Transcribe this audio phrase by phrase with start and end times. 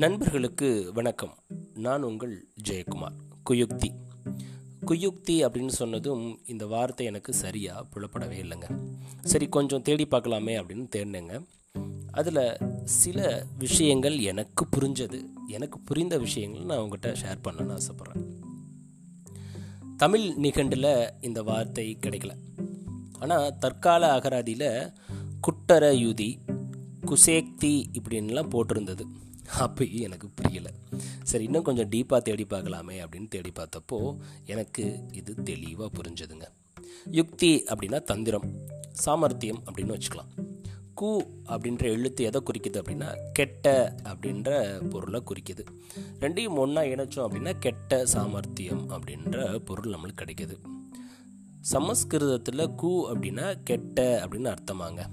[0.00, 1.34] நண்பர்களுக்கு வணக்கம்.
[1.74, 3.16] நான் உங்கள் ஜெயக்குமார்.
[3.50, 3.94] குயுக்தி.
[4.86, 8.92] குயுக்தி அப்படின்னு சொன்னதும் இந்த வார்த்தை எனக்கு சரியாக புலப்படவே இல்லைங்க.
[9.22, 11.46] சரி கொஞ்சம் தேடி பார்க்கலாமே அப்படின்னு தேடினேங்க.
[12.12, 15.24] அதில் சில விஷயங்கள் எனக்கு புரிஞ்சது.
[15.46, 18.26] எனக்கு புரிந்த விஷயங்கள் நான் உங்கள்கிட்ட ஷேர் பண்ணணும்னு ஆசைப்பட்றேன்.
[19.96, 22.30] தமிழ் நிகண்டில் இந்த வார்த்தை கிடைக்கல.
[23.18, 24.92] ஆனால் தற்கால அகராதியில்
[25.40, 26.38] குட்டர யுதி
[27.00, 29.02] குசேக்தி இப்படின்லாம் போட்டிருந்தது.
[29.58, 30.72] அப்பயும் எனக்கு புரியலை.
[31.22, 36.42] சரி இன்னும் கொஞ்சம் டீப்பாக தேடி பார்க்கலாமே அப்படின்னு தேடி பார்த்தப்போ எனக்கு இது தெளிவாக புரிஞ்சதுங்க.
[37.10, 38.52] யுக்தி அப்படின்னா தந்திரம்
[38.90, 40.48] சாமர்த்தியம் அப்படின்னு வச்சுக்கலாம்.
[41.00, 45.64] கு அப்படின்ற எழுத்து எதை குறிக்குது அப்படின்னா கெட்ட அப்படின்ற பொருளை குறிக்குது.
[46.20, 50.56] ரெண்டையும் ஒன்றா இணைச்சோம் அப்படின்னா கெட்ட சாமர்த்தியம் அப்படின்ற பொருள் நம்மளுக்கு கிடைக்கிது.
[51.60, 55.10] சமஸ்கிருதத்தில் கு அப்படின்னா கெட்ட அப்படின்னு அர்த்தமாங்க.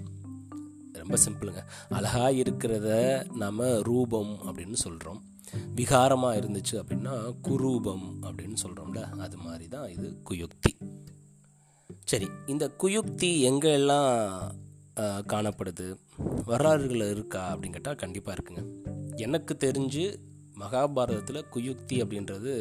[1.07, 1.61] ரொம்ப சிம்பிளுங்க.
[1.89, 2.89] அழகாக இருக்கிறத
[3.33, 5.21] நாம் ரூபம் அப்படின்னு சொல்கிறோம்
[5.75, 10.71] விகாரமாக இருந்துச்சு அப்படின்னா குரூபம் அப்படின்னு சொல்கிறோம்ல அது மாதிரி தான் இது குயுக்தி.
[12.03, 14.39] சரி இந்த குயுக்தி எங்கெல்லாம்
[15.33, 15.87] காணப்படுது?
[16.45, 18.63] வரலாறுகள் இருக்கா அப்படின்னு கேட்டால் கண்டிப்பாக இருக்குங்க.
[19.15, 20.05] எனக்கு தெரிஞ்சு
[20.59, 22.53] மகாபாரதத்தில் குயுக்தி அப்படின்றது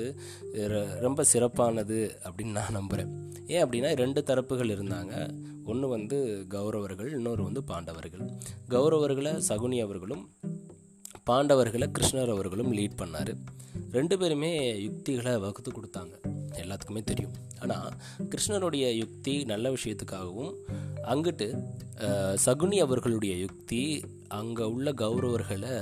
[1.00, 3.12] ரொம்ப சிறப்பானது அப்படின்னு நான் நம்புகிறேன்
[3.46, 5.14] ஏன் அப்படின்னா ரெண்டு தரப்புகள் இருந்தாங்க.
[5.64, 6.18] ஒன்று வந்து
[6.50, 8.24] கௌரவர்கள் இன்னொரு வந்து பாண்டவர்கள்.
[8.70, 10.24] கௌரவர்களை சகுனி அவர்களும்
[11.30, 13.32] பாண்டவர்களை கிருஷ்ணர் அவர்களும் லீட் பண்ணார்.
[13.92, 16.14] ரெண்டு பேருமே யுக்திகளை வகுத்து கொடுத்தாங்க.
[16.60, 17.34] எல்லாத்துக்குமே தெரியும்.
[17.60, 17.92] ஆனால்
[18.30, 20.54] கிருஷ்ணருடைய யுக்தி நல்ல விஷயத்துக்காகவும்
[21.12, 21.46] அங்கிட்டு
[22.44, 23.82] சகுனி அவர்களுடைய யுக்தி
[24.38, 25.74] அங்கே உள்ள கௌரவர்களை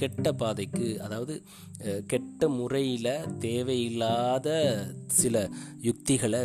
[0.00, 1.34] கெட்ட பாதைக்கு அதாவது
[2.12, 3.14] கெட்ட முறையில்
[3.46, 4.48] தேவையில்லாத
[5.20, 5.44] சில
[5.88, 6.42] யுக்திகளை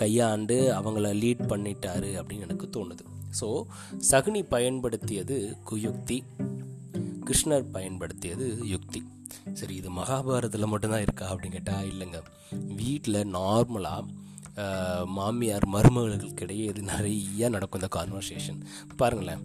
[0.00, 3.04] கையாண்டு அவங்கள லீட் பண்ணிட்டாரு அப்படின்னு எனக்கு தோணுது.
[3.40, 3.48] ஸோ
[4.10, 5.36] சகுனி பயன்படுத்தியது
[5.70, 6.18] குயுக்தி
[7.28, 9.00] கிருஷ்ணர் பயன்படுத்தியது யுக்தி.
[9.58, 12.18] சரி இது மகாபாரதத்தில் மட்டும்தான் இருக்கா அப்படின்னு கேட்டால் இல்லைங்க.
[12.80, 14.08] வீட்டில் நார்மலாக
[15.06, 18.60] மாமியார் மருமகளுக்கிடையே இது நிறைய நடக்கும் இந்த கான்வர்சேஷன்
[18.96, 19.42] பாருங்களேன்.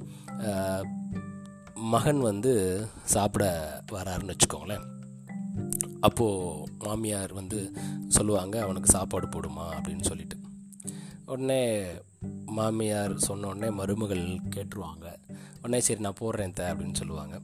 [1.76, 3.44] மகன் வந்து சாப்பிட
[3.92, 4.94] வராருன்னு வச்சுக்கோங்களேன்.
[6.02, 7.74] அப்போது மாமியார் வந்து
[8.08, 9.66] சொல்லுவாங்க அவனுக்கு சாப்பாடு போடுமா?
[9.78, 10.38] அப்படின்னு சொல்லிட்டு.
[11.26, 11.86] உடனே
[12.46, 15.16] மாமியார் சொன்ன உடனே மருமகள் கேட்டுருவாங்க.
[15.58, 17.40] உடனே சரி நான் போடுறேன் த அப்படின்னு சொல்லுவாங்க.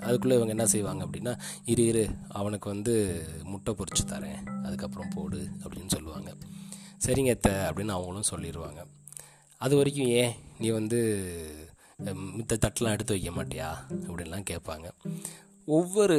[0.00, 4.62] அதுக்குள்ளே இவங்க என்ன செய்வாங்க அப்படின்னா இரு இரு அவனுக்கு வந்து முட்டை பொறிச்சு தரேன்.
[4.62, 6.34] அதுக்கப்புறம் போடு அப்படின்னு சொல்லுவாங்க.
[7.04, 8.80] சரிங்க த அப்படின்னு அவங்களும் சொல்லிடுவாங்க
[9.60, 10.98] அது வரைக்கும் ஏன் நீ வந்து
[12.38, 13.68] மித்த தட்டெலாம் எடுத்து வைக்க மாட்டியா?
[14.06, 14.86] அப்படின்லாம் கேட்பாங்க.
[15.76, 16.16] ஒவ்வொரு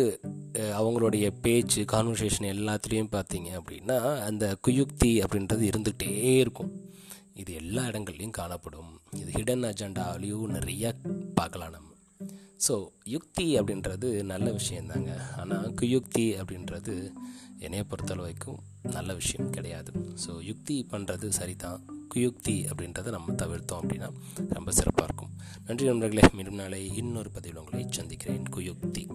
[0.80, 6.12] அவங்களுடைய பேச்சு கான்வர்சேஷன் எல்லாத்துலேயும் பார்த்தீங்க அப்படின்னா அந்த குயுக்தி அப்படின்றது இருந்துகிட்டே
[6.44, 6.72] இருக்கும்.
[7.42, 8.92] இது எல்லா இடங்கள்லையும் காணப்படும்.
[9.22, 10.92] இது ஹிடன் அஜெண்டாவிலையும் நிறையா
[11.40, 11.90] பார்க்கலாம் நம்ம.
[12.68, 12.76] ஸோ
[13.14, 15.12] யுக்தி அப்படின்றது நல்ல விஷயந்தாங்க.
[15.38, 16.94] ஆனால் குயுக்தி அப்படின்றது
[17.66, 18.62] என்னையை பொறுத்தளவு வரைக்கும்
[18.96, 19.92] நல்ல விஷயம் கிடையாது.
[20.24, 21.82] ஸோ யுக்தி பண்ணுறது சரிதான்.
[22.16, 24.10] குயுக்தி அப்படின்றத நம்ம தவிர்த்தோம் அப்படின்னா
[24.58, 25.34] ரொம்ப சிறப்பாக இருக்கும்.
[25.68, 26.28] நன்றி நண்பர்களே.
[26.34, 28.46] மீண்டும் நாளை இன்னொரு பதிவில் உங்களை சந்திக்கிறேன்.
[28.58, 29.06] குயுக்தி.